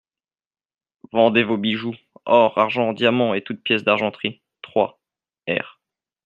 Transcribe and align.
Vendez 1.13 1.43
vos 1.43 1.57
bijoux, 1.57 1.93
or, 2.25 2.57
argent, 2.57 2.91
diamants 2.91 3.35
et 3.35 3.43
toutes 3.43 3.61
pièces 3.61 3.83
d'argenterie, 3.83 4.41
trois, 4.63 4.99
r. 5.47 5.79